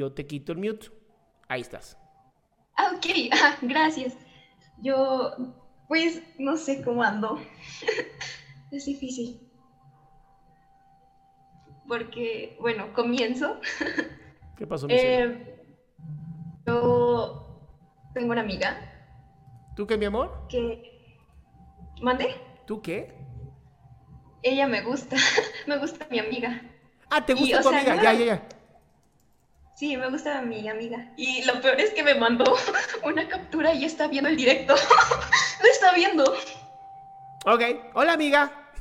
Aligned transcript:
Yo 0.00 0.10
te 0.14 0.26
quito 0.26 0.52
el 0.52 0.58
mute. 0.58 0.88
Ahí 1.46 1.60
estás. 1.60 1.98
Ah, 2.74 2.92
ok, 2.96 3.04
ah, 3.32 3.58
gracias. 3.60 4.16
Yo, 4.78 5.36
pues, 5.88 6.22
no 6.38 6.56
sé 6.56 6.82
cómo 6.82 7.02
ando. 7.02 7.38
es 8.70 8.86
difícil. 8.86 9.38
Porque, 11.86 12.56
bueno, 12.62 12.94
comienzo. 12.94 13.60
¿Qué 14.56 14.66
pasó? 14.66 14.86
Eh, 14.88 15.66
yo 16.66 17.60
tengo 18.14 18.32
una 18.32 18.40
amiga 18.40 18.78
¿Tú 19.76 19.86
qué, 19.86 19.98
mi 19.98 20.06
amor? 20.06 20.46
que... 20.48 21.18
¿Mande? 22.00 22.36
¿Tú 22.66 22.80
qué? 22.80 23.12
Ella 24.42 24.66
me 24.66 24.80
gusta. 24.80 25.16
me 25.66 25.76
gusta 25.76 26.06
mi 26.10 26.18
amiga. 26.20 26.62
Ah, 27.10 27.26
¿te 27.26 27.34
gusta 27.34 27.60
tu 27.60 27.68
amiga? 27.68 28.02
Ya, 28.02 28.14
ya, 28.14 28.24
ya. 28.24 28.59
Sí, 29.80 29.96
me 29.96 30.10
gusta 30.10 30.42
mi 30.42 30.68
amiga. 30.68 31.10
Y 31.16 31.42
lo 31.44 31.58
peor 31.62 31.80
es 31.80 31.94
que 31.94 32.02
me 32.02 32.14
mandó 32.14 32.44
una 33.02 33.26
captura 33.26 33.72
y 33.72 33.86
está 33.86 34.08
viendo 34.08 34.28
el 34.28 34.36
directo. 34.36 34.74
Lo 35.62 35.66
está 35.70 35.94
viendo. 35.94 36.22
Ok, 37.46 37.62
hola 37.94 38.12
amiga. 38.12 38.72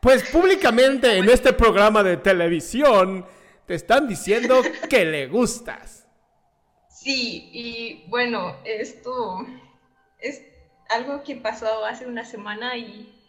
Pues 0.00 0.22
públicamente 0.30 1.18
en 1.18 1.28
este 1.28 1.52
programa 1.52 2.02
de 2.02 2.16
televisión 2.16 3.26
te 3.66 3.74
están 3.74 4.08
diciendo 4.08 4.62
que 4.88 5.04
le 5.04 5.26
gustas. 5.26 6.08
Sí, 6.88 7.50
y 7.52 8.08
bueno, 8.08 8.56
esto 8.64 9.46
es 10.18 10.40
algo 10.88 11.24
que 11.24 11.36
pasó 11.36 11.84
hace 11.84 12.06
una 12.06 12.24
semana 12.24 12.74
y 12.78 13.22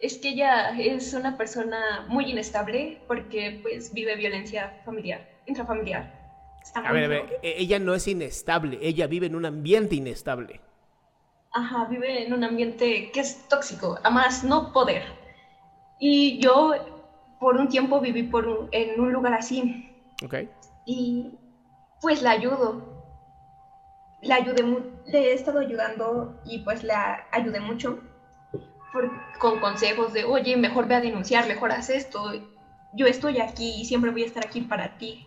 es 0.00 0.18
que 0.18 0.30
ella 0.30 0.76
es 0.76 1.14
una 1.14 1.36
persona 1.36 2.06
muy 2.08 2.28
inestable 2.28 3.02
porque 3.06 3.60
pues 3.62 3.94
vive 3.94 4.16
violencia 4.16 4.80
familiar, 4.84 5.28
intrafamiliar. 5.46 6.23
A 6.72 6.92
ver, 6.92 7.04
a 7.04 7.08
ver, 7.08 7.38
e- 7.42 7.54
ella 7.58 7.78
no 7.78 7.94
es 7.94 8.08
inestable, 8.08 8.78
ella 8.82 9.06
vive 9.06 9.26
en 9.26 9.36
un 9.36 9.44
ambiente 9.46 9.94
inestable. 9.94 10.60
Ajá, 11.52 11.84
vive 11.86 12.26
en 12.26 12.32
un 12.32 12.42
ambiente 12.42 13.10
que 13.12 13.20
es 13.20 13.48
tóxico, 13.48 13.98
a 14.02 14.10
más 14.10 14.42
no 14.44 14.72
poder. 14.72 15.04
Y 16.00 16.40
yo 16.40 16.72
por 17.38 17.56
un 17.56 17.68
tiempo 17.68 18.00
viví 18.00 18.24
por 18.24 18.48
un- 18.48 18.68
en 18.72 19.00
un 19.00 19.12
lugar 19.12 19.34
así 19.34 19.88
Ok. 20.24 20.34
y 20.84 21.30
pues 22.00 22.22
la 22.22 22.32
ayudo. 22.32 22.92
La 24.22 24.36
ayudé, 24.36 24.62
le 25.06 25.18
he 25.18 25.32
estado 25.34 25.60
ayudando 25.60 26.40
y 26.46 26.60
pues 26.60 26.82
la 26.82 27.26
ayudé 27.30 27.60
mucho 27.60 28.00
por- 28.92 29.10
con 29.38 29.60
consejos 29.60 30.12
de, 30.12 30.24
oye, 30.24 30.56
mejor 30.56 30.88
ve 30.88 30.94
a 30.94 31.00
denunciar, 31.00 31.46
mejor 31.46 31.70
haz 31.72 31.90
esto. 31.90 32.32
Yo 32.94 33.06
estoy 33.06 33.38
aquí 33.40 33.74
y 33.80 33.84
siempre 33.84 34.10
voy 34.10 34.22
a 34.22 34.26
estar 34.26 34.44
aquí 34.46 34.62
para 34.62 34.96
ti. 34.98 35.26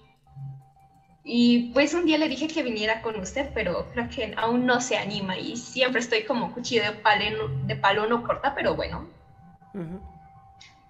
Y 1.29 1.59
pues 1.73 1.93
un 1.93 2.05
día 2.05 2.17
le 2.17 2.29
dije 2.29 2.47
que 2.47 2.63
viniera 2.63 3.01
con 3.01 3.19
usted, 3.19 3.49
pero 3.53 3.89
creo 3.91 4.07
que 4.07 4.31
aún 4.37 4.65
no 4.65 4.79
se 4.79 4.95
anima 4.95 5.37
y 5.37 5.57
siempre 5.57 5.99
estoy 5.99 6.23
como 6.23 6.53
cuchillo 6.53 6.81
de, 6.83 6.93
palo, 6.93 7.49
de 7.65 7.75
palo 7.75 8.07
no 8.07 8.23
corta, 8.23 8.53
pero 8.55 8.75
bueno. 8.75 9.09
Ujú. 9.73 10.01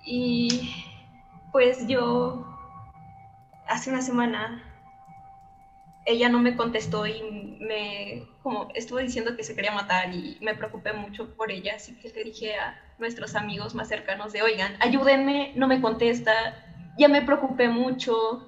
Y 0.05 0.69
pues 1.51 1.87
yo 1.87 2.45
hace 3.67 3.89
una 3.89 4.03
semana 4.03 4.63
ella 6.05 6.29
no 6.29 6.39
me 6.39 6.55
contestó 6.55 7.07
y 7.07 7.23
me 7.59 8.21
como 8.43 8.67
estuvo 8.75 8.99
diciendo 8.99 9.35
que 9.35 9.43
se 9.43 9.55
quería 9.55 9.71
matar 9.71 10.13
y 10.13 10.37
me 10.39 10.53
preocupé 10.53 10.93
mucho 10.93 11.31
por 11.35 11.51
ella, 11.51 11.73
así 11.77 11.95
que 11.95 12.09
le 12.09 12.23
dije 12.23 12.55
a 12.57 12.77
nuestros 12.99 13.33
amigos 13.35 13.73
más 13.73 13.87
cercanos 13.87 14.33
de, 14.33 14.43
"Oigan, 14.43 14.77
ayúdenme, 14.81 15.51
no 15.55 15.65
me 15.67 15.81
contesta, 15.81 16.53
ya 16.95 17.07
me 17.07 17.23
preocupé 17.23 17.69
mucho. 17.69 18.43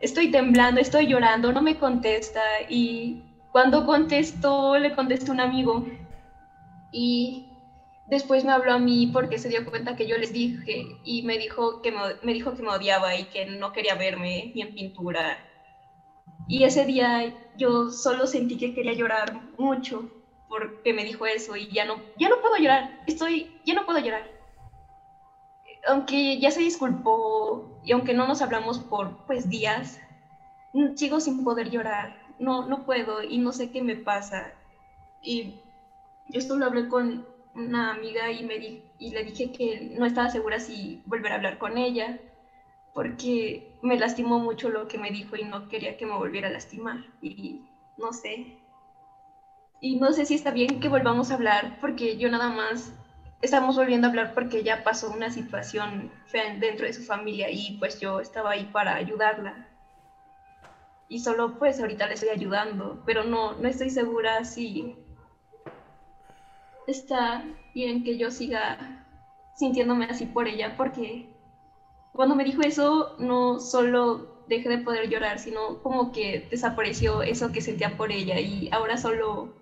Estoy 0.00 0.30
temblando, 0.30 0.80
estoy 0.80 1.06
llorando, 1.06 1.52
no 1.52 1.62
me 1.62 1.78
contesta 1.78 2.42
y 2.68 3.22
cuando 3.50 3.86
contestó 3.86 4.76
le 4.76 4.94
contestó 4.94 5.32
un 5.32 5.40
amigo 5.40 5.84
y 6.92 7.46
Después 8.06 8.44
me 8.44 8.52
habló 8.52 8.72
a 8.72 8.78
mí 8.78 9.08
porque 9.08 9.38
se 9.38 9.48
dio 9.48 9.64
cuenta 9.68 9.96
que 9.96 10.06
yo 10.06 10.16
les 10.16 10.32
dije 10.32 10.96
y 11.04 11.22
me 11.22 11.38
dijo 11.38 11.82
que 11.82 11.92
me, 12.22 12.32
dijo 12.32 12.54
que 12.54 12.62
me 12.62 12.70
odiaba 12.70 13.16
y 13.16 13.24
que 13.24 13.46
no 13.46 13.72
quería 13.72 13.96
verme 13.96 14.52
ni 14.54 14.62
en 14.62 14.74
pintura. 14.74 15.44
Y 16.46 16.62
ese 16.62 16.84
día 16.84 17.34
yo 17.56 17.90
solo 17.90 18.28
sentí 18.28 18.56
que 18.56 18.74
quería 18.74 18.92
llorar 18.92 19.32
mucho 19.58 20.08
porque 20.48 20.92
me 20.92 21.02
dijo 21.02 21.26
eso 21.26 21.56
y 21.56 21.66
ya 21.72 21.84
no, 21.84 22.00
ya 22.16 22.28
no 22.28 22.40
puedo 22.40 22.56
llorar. 22.56 22.92
Estoy, 23.08 23.50
ya 23.64 23.74
no 23.74 23.84
puedo 23.84 23.98
llorar. 23.98 24.30
Aunque 25.88 26.38
ya 26.38 26.52
se 26.52 26.60
disculpó 26.60 27.75
y 27.86 27.92
aunque 27.92 28.14
no 28.14 28.26
nos 28.28 28.42
hablamos 28.42 28.80
por 28.80 29.16
pues 29.26 29.48
días, 29.48 29.98
sigo 30.96 31.20
sin 31.20 31.44
poder 31.44 31.70
llorar. 31.70 32.14
No, 32.38 32.66
no 32.66 32.84
puedo 32.84 33.22
y 33.22 33.38
no 33.38 33.52
sé 33.52 33.70
qué 33.70 33.82
me 33.82 33.96
pasa. 33.96 34.54
Y 35.22 35.54
esto 36.32 36.56
lo 36.56 36.66
hablé 36.66 36.88
con 36.88 37.24
una 37.54 37.90
amiga 37.90 38.30
y, 38.32 38.44
me 38.44 38.58
di- 38.58 38.82
y 38.98 39.10
le 39.12 39.24
dije 39.24 39.52
que 39.52 39.80
no 39.98 40.06
estaba 40.06 40.30
segura 40.30 40.60
si 40.60 41.00
volver 41.06 41.32
a 41.32 41.36
hablar 41.36 41.58
con 41.58 41.78
ella, 41.78 42.18
porque 42.94 43.64
me 43.82 43.98
lastimó 43.98 44.40
mucho 44.40 44.70
lo 44.70 44.88
que 44.88 44.98
me 44.98 45.10
dijo 45.12 45.36
y 45.36 45.44
no 45.44 45.68
quería 45.68 45.96
que 45.96 46.06
me 46.06 46.16
volviera 46.16 46.48
a 46.48 46.52
lastimar. 46.52 46.98
Y 47.22 47.60
no 47.98 48.12
sé. 48.12 48.46
Y 49.80 49.96
no 49.96 50.12
sé 50.12 50.26
si 50.26 50.34
está 50.34 50.50
bien 50.50 50.80
que 50.80 50.88
volvamos 50.88 51.30
a 51.30 51.34
hablar, 51.34 51.76
porque 51.80 52.16
yo 52.16 52.28
nada 52.28 52.50
más 52.50 52.92
estamos 53.42 53.76
volviendo 53.76 54.06
a 54.06 54.10
hablar 54.10 54.34
porque 54.34 54.62
ya 54.62 54.82
pasó 54.82 55.10
una 55.10 55.30
situación 55.30 56.10
dentro 56.60 56.86
de 56.86 56.92
su 56.92 57.02
familia 57.02 57.50
y 57.50 57.76
pues 57.78 58.00
yo 58.00 58.20
estaba 58.20 58.52
ahí 58.52 58.64
para 58.72 58.94
ayudarla. 58.94 59.68
Y 61.08 61.20
solo 61.20 61.58
pues 61.58 61.80
ahorita 61.80 62.06
le 62.06 62.14
estoy 62.14 62.30
ayudando, 62.30 63.02
pero 63.06 63.24
no, 63.24 63.54
no 63.54 63.68
estoy 63.68 63.90
segura 63.90 64.44
si 64.44 64.96
está 66.86 67.44
bien 67.74 68.02
que 68.02 68.16
yo 68.16 68.30
siga 68.30 69.04
sintiéndome 69.54 70.06
así 70.06 70.26
por 70.26 70.48
ella, 70.48 70.76
porque 70.76 71.28
cuando 72.12 72.34
me 72.34 72.44
dijo 72.44 72.62
eso, 72.62 73.14
no 73.18 73.60
solo 73.60 74.42
dejé 74.48 74.68
de 74.68 74.78
poder 74.78 75.08
llorar, 75.08 75.38
sino 75.38 75.82
como 75.82 76.12
que 76.12 76.46
desapareció 76.50 77.22
eso 77.22 77.52
que 77.52 77.60
sentía 77.60 77.96
por 77.96 78.12
ella 78.12 78.38
y 78.40 78.68
ahora 78.72 78.96
solo, 78.96 79.54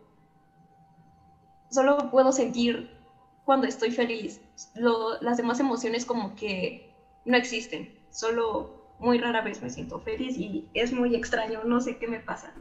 solo 1.70 2.10
puedo 2.10 2.32
sentir 2.32 2.93
cuando 3.44 3.66
estoy 3.66 3.90
feliz. 3.90 4.40
Lo- 4.74 5.20
las 5.20 5.36
demás 5.36 5.60
emociones 5.60 6.04
como 6.04 6.34
que 6.34 6.90
no 7.24 7.36
existen, 7.36 7.94
solo 8.10 8.94
muy 8.98 9.18
rara 9.18 9.42
vez 9.42 9.60
me 9.62 9.70
siento 9.70 10.00
feliz 10.00 10.36
y 10.38 10.68
es 10.74 10.92
muy 10.92 11.14
extraño, 11.14 11.62
no 11.64 11.80
sé 11.80 11.98
qué 11.98 12.06
me 12.08 12.20
pasa. 12.20 12.54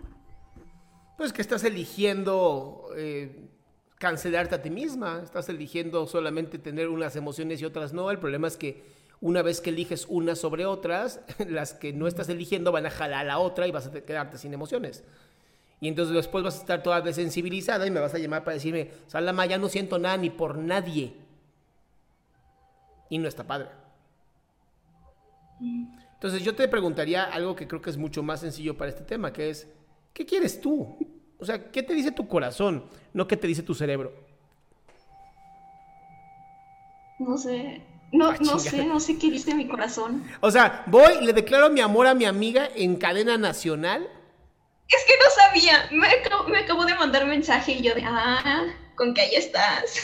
Pues 1.18 1.31
que 1.31 1.41
estás 1.41 1.63
eligiendo 1.63 2.89
eh, 2.97 3.50
cancelarte 4.00 4.56
a 4.56 4.62
ti 4.62 4.69
misma, 4.69 5.21
estás 5.24 5.47
eligiendo 5.50 6.07
solamente 6.07 6.57
tener 6.57 6.89
unas 6.89 7.15
emociones 7.15 7.62
y 7.62 7.65
otras 7.65 7.94
no. 7.94 8.09
El 8.12 8.19
problema 8.19 8.47
es 8.47 8.57
que 8.57 8.83
una 9.21 9.41
vez 9.41 9.62
que 9.62 9.69
eliges 9.69 10.06
unas 10.09 10.39
sobre 10.39 10.65
otras, 10.65 11.21
las 11.47 11.74
que 11.74 11.94
no 11.94 12.07
estás 12.07 12.30
eligiendo 12.30 12.71
van 12.71 12.88
a 12.88 12.89
jalar 12.89 13.21
a 13.21 13.24
la 13.24 13.39
otra 13.39 13.68
y 13.68 13.71
vas 13.71 13.85
a 13.88 13.91
te- 13.91 14.03
quedarte 14.03 14.38
sin 14.38 14.53
emociones. 14.53 15.03
Y 15.83 15.89
entonces 15.89 16.15
después 16.15 16.45
vas 16.45 16.56
a 16.56 16.59
estar 16.59 16.81
toda 16.81 17.01
desensibilizada 17.01 17.85
y 17.85 17.91
me 17.91 18.00
vas 18.00 18.13
a 18.13 18.18
llamar 18.18 18.45
para 18.45 18.53
decirme, 18.53 18.91
Salama, 19.07 19.45
ya 19.45 19.57
no 19.57 19.68
siento 19.68 20.00
nada 20.00 20.15
ni 20.15 20.30
por 20.30 20.57
nadie. 20.57 21.13
Y 23.09 23.18
no 23.18 23.27
está 23.27 23.44
padre. 23.44 23.68
Entonces 26.13 26.41
yo 26.41 26.56
te 26.56 26.69
preguntaría 26.69 27.25
algo 27.25 27.53
que 27.53 27.68
creo 27.68 27.81
que 27.81 27.89
es 27.89 27.97
mucho 27.97 28.24
más 28.24 28.39
sencillo 28.39 28.77
para 28.77 28.91
este 28.91 29.03
tema, 29.03 29.33
que 29.33 29.50
es, 29.50 29.68
¿qué 30.13 30.25
quieres 30.25 30.62
tú? 30.62 30.97
O 31.38 31.44
sea, 31.44 31.69
¿qué 31.69 31.83
te 31.83 31.94
dice 31.94 32.13
tu 32.13 32.30
corazón? 32.30 32.85
No 33.12 33.27
qué 33.27 33.35
te 33.35 33.47
dice 33.47 33.62
tu 33.62 33.75
cerebro. 33.75 34.13
No 37.19 37.38
sé. 37.38 37.81
No, 38.13 38.30
Ah, 38.30 38.38
no 38.39 38.57
sé, 38.57 38.85
no 38.85 39.01
sé 39.01 39.19
qué 39.19 39.30
dice 39.30 39.53
mi 39.53 39.68
corazón. 39.68 40.24
O 40.39 40.50
sea, 40.50 40.85
voy, 40.88 41.25
le 41.25 41.33
declaro 41.33 41.69
mi 41.69 41.81
amor 41.81 42.07
a 42.07 42.13
mi 42.13 42.24
amiga 42.24 42.69
en 42.74 42.95
cadena 42.95 43.38
nacional. 43.38 44.07
Es 44.89 45.03
que 45.06 45.13
no 45.18 45.30
sabía. 45.35 45.89
Me 45.91 46.07
acabo, 46.07 46.47
me 46.50 46.59
acabo 46.59 46.85
de 46.85 46.95
mandar 46.95 47.25
mensaje 47.25 47.74
y 47.74 47.81
yo 47.81 47.95
de, 47.95 48.03
ah, 48.06 48.63
con 48.95 49.13
que 49.13 49.21
ahí 49.21 49.35
estás. 49.35 49.95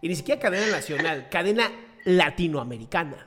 Y 0.00 0.08
ni 0.08 0.16
siquiera 0.16 0.40
cadena 0.40 0.66
nacional, 0.68 1.28
cadena 1.30 1.70
latinoamericana, 2.04 3.26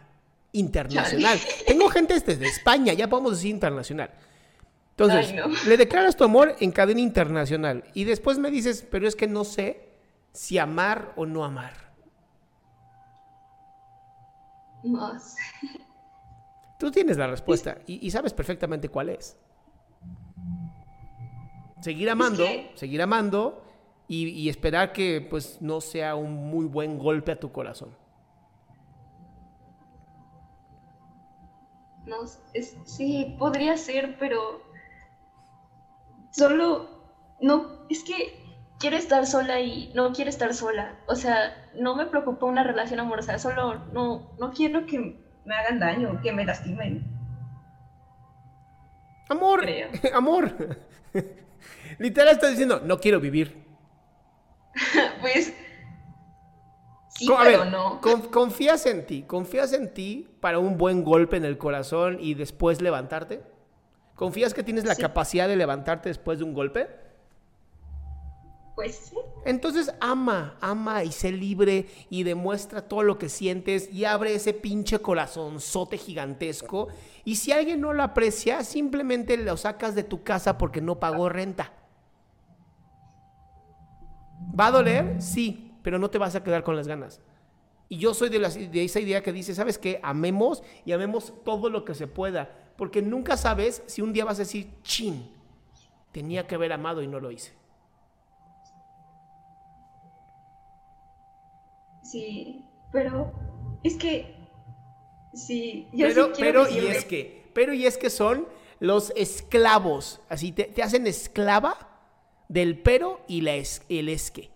internacional. 0.54 1.40
Tengo 1.68 1.90
gente 1.90 2.20
desde 2.20 2.48
España, 2.48 2.94
ya 2.94 3.08
podemos 3.08 3.34
decir 3.34 3.52
internacional. 3.52 4.10
Entonces, 4.92 5.30
Ay, 5.30 5.36
no. 5.36 5.48
le 5.68 5.78
declaras 5.78 6.16
tu 6.16 6.24
amor 6.24 6.56
en 6.60 6.72
cadena 6.72 7.02
internacional 7.02 7.84
y 7.94 8.04
después 8.04 8.38
me 8.38 8.52
dices, 8.52 8.86
pero 8.90 9.08
es 9.08 9.16
que 9.16 9.28
no 9.28 9.44
sé 9.44 9.90
si 10.34 10.58
amar 10.58 11.14
o 11.16 11.26
no 11.26 11.44
amar. 11.44 11.92
No 14.84 15.20
sé. 15.20 15.42
Tú 16.80 16.92
tienes 16.92 17.18
la 17.18 17.28
respuesta 17.28 17.78
y, 17.88 18.06
y 18.06 18.12
sabes 18.12 18.34
perfectamente 18.34 18.90
cuál 18.90 19.10
es. 19.10 19.38
Seguir 21.84 22.10
amando, 22.10 22.44
que- 22.46 22.72
seguir 22.76 23.02
amando 23.02 23.62
y, 24.08 24.30
y 24.30 24.50
esperar 24.50 24.94
que 24.94 25.22
pues 25.22 25.62
no 25.62 25.82
sea 25.82 26.16
un 26.16 26.34
muy 26.34 26.66
buen 26.66 26.98
golpe 26.98 27.32
a 27.34 27.40
tu 27.40 27.52
corazón. 27.52 27.90
No, 32.06 32.18
es, 32.54 32.78
sí, 32.86 33.36
podría 33.40 33.78
ser, 33.78 34.18
pero 34.20 34.62
solo, 36.32 36.90
no, 37.40 37.86
es 37.90 38.04
que 38.04 38.42
quiero 38.80 38.98
estar 38.98 39.26
sola 39.26 39.62
y 39.62 39.92
no 39.96 40.12
quiero 40.12 40.30
estar 40.30 40.54
sola. 40.54 41.00
O 41.08 41.16
sea, 41.16 41.70
no 41.80 41.96
me 41.96 42.06
preocupa 42.06 42.46
una 42.46 42.64
relación 42.64 43.00
amorosa, 43.00 43.40
solo 43.40 43.76
no, 43.94 44.32
no 44.38 44.52
quiero 44.52 44.86
que 44.86 45.18
me 45.46 45.56
hagan 45.56 45.80
daño, 45.80 46.20
que 46.22 46.34
me 46.34 46.46
lastimen. 46.46 47.06
Amor, 49.30 49.62
Creo. 49.62 49.88
amor. 50.14 50.54
Literal 52.00 52.30
estás 52.34 52.52
diciendo, 52.52 52.82
no 52.84 53.00
quiero 53.00 53.20
vivir. 53.20 53.64
Pues, 55.22 55.54
sí, 57.10 57.28
Co- 57.28 57.38
a 57.38 57.44
pero 57.44 57.60
ver, 57.62 57.72
no. 57.72 58.02
con- 58.02 58.22
confías 58.24 58.86
en 58.86 59.06
ti, 59.06 59.24
confías 59.24 59.72
en 59.74 59.94
ti 59.94 60.36
para 60.42 60.60
un 60.60 60.78
buen 60.78 61.04
golpe 61.04 61.38
en 61.38 61.46
el 61.46 61.58
corazón 61.58 62.18
y 62.20 62.34
después 62.34 62.82
levantarte. 62.82 63.42
¿Confías 64.16 64.54
que 64.54 64.64
tienes 64.64 64.86
la 64.86 64.96
Sí. 64.96 65.02
capacidad 65.02 65.48
de 65.48 65.56
levantarte 65.56 66.10
después 66.10 66.40
de 66.40 66.44
un 66.46 66.54
golpe? 66.54 66.90
Pues 68.76 68.96
sí. 68.96 69.18
Entonces 69.46 69.94
ama, 70.00 70.58
ama 70.60 71.04
y 71.04 71.12
sé 71.12 71.32
libre 71.32 71.88
y 72.10 72.24
demuestra 72.24 72.82
todo 72.82 73.04
lo 73.04 73.20
que 73.20 73.30
sientes 73.30 73.92
y 73.92 74.06
abre 74.06 74.34
ese 74.34 74.54
pinche 74.54 75.00
corazonzote 75.00 75.98
gigantesco. 75.98 76.88
Y 77.24 77.36
si 77.36 77.52
alguien 77.52 77.82
no 77.82 77.94
lo 77.94 78.04
aprecia, 78.04 78.64
simplemente 78.64 79.38
lo 79.38 79.58
sacas 79.58 79.94
de 79.94 80.04
tu 80.04 80.24
casa 80.24 80.58
porque 80.58 80.82
no 80.82 81.00
pagó 81.00 81.30
renta. 81.30 81.72
¿Va 84.60 84.68
a 84.68 84.72
doler? 84.72 85.22
Sí, 85.22 85.72
pero 85.84 86.00
no 86.00 86.10
te 86.10 86.18
vas 86.18 86.36
a 86.36 86.44
quedar 86.44 86.64
con 86.64 86.76
las 86.76 86.88
ganas. 86.88 87.22
Y 87.90 87.98
yo 87.98 88.14
soy 88.14 88.30
de, 88.30 88.84
esa 88.84 89.00
idea 89.00 89.22
que 89.22 89.32
dice, 89.32 89.54
¿sabes 89.54 89.78
qué? 89.78 90.00
Amemos 90.02 90.64
y 90.84 90.94
amemos 90.94 91.34
todo 91.44 91.70
lo 91.70 91.86
que 91.86 91.94
se 91.94 92.08
pueda. 92.08 92.50
Porque 92.76 93.02
nunca 93.04 93.38
sabes 93.38 93.84
si 93.86 94.02
un 94.02 94.14
día 94.14 94.26
vas 94.26 94.40
a 94.40 94.44
decir, 94.44 94.72
chin, 94.82 95.30
tenía 96.12 96.48
que 96.48 96.56
haber 96.56 96.74
amado 96.74 97.04
y 97.04 97.08
no 97.08 97.20
lo 97.20 97.30
hice. 97.30 97.54
Sí, 102.14 102.64
pero 102.92 103.34
es 103.84 103.96
que 103.96 104.36
sí, 105.34 105.88
yo 105.94 106.06
pero, 106.06 106.28
sí 106.28 106.32
quiero 106.36 106.66
pero, 106.66 106.80
y 106.80 106.88
es 106.88 107.06
que, 107.06 107.50
pero 107.56 107.74
y 107.74 107.88
es 107.88 107.98
que 107.98 108.12
son 108.12 108.48
los 108.80 109.12
esclavos, 109.16 110.22
así 110.30 110.52
te, 110.52 110.66
te 110.66 110.84
hacen 110.84 111.08
esclava 111.08 111.76
del 112.50 112.78
pero 112.78 113.26
y 113.28 113.42
la 113.42 113.56
es, 113.56 113.82
el 113.90 114.10
es 114.10 114.30
que. 114.30 114.52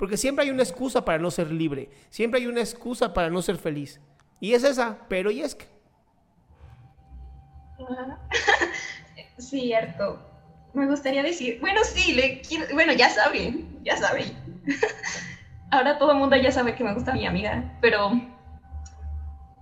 Porque 0.00 0.16
siempre 0.16 0.44
hay 0.44 0.50
una 0.50 0.64
excusa 0.64 1.04
para 1.04 1.20
no 1.20 1.30
ser 1.30 1.52
libre, 1.52 1.90
siempre 2.08 2.40
hay 2.40 2.48
una 2.48 2.58
excusa 2.58 3.14
para 3.14 3.30
no 3.30 3.40
ser 3.40 3.58
feliz. 3.58 4.00
Y 4.40 4.54
es 4.54 4.64
esa, 4.64 4.98
pero 5.08 5.30
y 5.30 5.42
es 5.42 5.54
que. 5.54 5.66
Cierto. 9.38 10.26
Me 10.74 10.88
gustaría 10.88 11.22
decir, 11.22 11.60
bueno, 11.60 11.82
sí, 11.84 12.14
le 12.14 12.40
quiero, 12.40 12.66
bueno, 12.74 12.92
ya 12.94 13.10
sabe, 13.10 13.64
ya 13.84 13.96
sabe. 13.96 14.24
Ahora 15.70 15.98
todo 15.98 16.12
el 16.12 16.18
mundo 16.18 16.36
ya 16.36 16.50
sabe 16.50 16.74
que 16.74 16.84
me 16.84 16.94
gusta 16.94 17.12
mi 17.12 17.26
amiga, 17.26 17.78
pero 17.80 18.10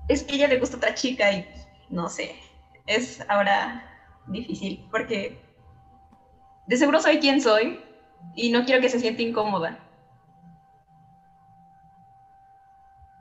es 0.09 0.23
que 0.23 0.33
a 0.33 0.37
ella 0.37 0.49
le 0.49 0.59
gusta 0.59 0.79
otra 0.79 0.95
chica 0.95 1.31
y 1.33 1.47
no 1.91 2.09
sé, 2.09 2.35
es 2.87 3.23
ahora 3.29 3.85
difícil 4.27 4.87
porque 4.91 5.41
de 6.67 6.77
seguro 6.77 7.01
soy 7.01 7.19
quien 7.19 7.41
soy 7.41 7.81
y 8.35 8.51
no 8.51 8.65
quiero 8.65 8.81
que 8.81 8.89
se 8.89 9.01
sienta 9.01 9.23
incómoda. 9.23 9.79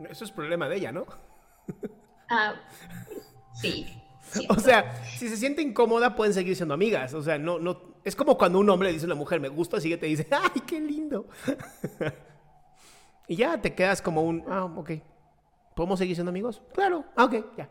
Eso 0.09 0.23
es 0.23 0.31
problema 0.31 0.69
de 0.69 0.77
ella, 0.77 0.91
¿no? 0.91 1.05
Ah, 2.29 2.55
sí. 3.53 3.85
sí. 4.21 4.47
O 4.49 4.59
sea, 4.59 5.03
si 5.05 5.29
se 5.29 5.37
siente 5.37 5.61
incómoda, 5.61 6.15
pueden 6.15 6.33
seguir 6.33 6.55
siendo 6.55 6.73
amigas. 6.73 7.13
O 7.13 7.21
sea, 7.23 7.37
no, 7.37 7.59
no. 7.59 7.95
Es 8.03 8.15
como 8.15 8.37
cuando 8.37 8.59
un 8.59 8.69
hombre 8.69 8.89
le 8.89 8.93
dice 8.93 9.05
a 9.05 9.07
una 9.07 9.15
mujer, 9.15 9.39
me 9.39 9.47
gusta, 9.47 9.77
así 9.77 9.89
que 9.89 9.97
te 9.97 10.05
dice, 10.05 10.27
¡ay, 10.31 10.61
qué 10.67 10.79
lindo! 10.79 11.27
y 13.27 13.35
ya 13.35 13.59
te 13.61 13.75
quedas 13.75 14.01
como 14.01 14.23
un, 14.23 14.43
ah, 14.49 14.65
ok. 14.65 14.91
¿Podemos 15.75 15.99
seguir 15.99 16.15
siendo 16.15 16.29
amigos? 16.29 16.61
Claro, 16.73 17.05
ah, 17.15 17.25
ok, 17.25 17.35
ya. 17.57 17.69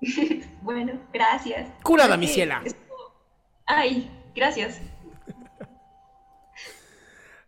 Bueno, 0.62 1.00
gracias. 1.12 1.70
Curada, 1.82 2.16
mi 2.16 2.26
ciela. 2.26 2.62
Ay, 3.64 4.10
gracias. 4.34 4.80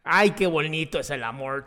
¡Ay, 0.02 0.30
qué 0.30 0.46
bonito 0.46 0.98
es 0.98 1.10
el 1.10 1.22
amor! 1.22 1.66